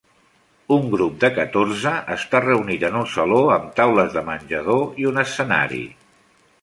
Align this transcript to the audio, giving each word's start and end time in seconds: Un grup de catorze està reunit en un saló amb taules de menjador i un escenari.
Un 0.75 0.85
grup 0.93 1.17
de 1.23 1.29
catorze 1.35 1.91
està 2.15 2.41
reunit 2.45 2.85
en 2.89 2.97
un 3.01 3.05
saló 3.17 3.43
amb 3.57 3.69
taules 3.81 4.17
de 4.17 4.25
menjador 4.31 4.83
i 5.05 5.07
un 5.11 5.25
escenari. 5.27 5.85